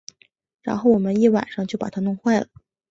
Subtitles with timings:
[0.63, 2.47] 然后我们一个晚上就把它弄坏了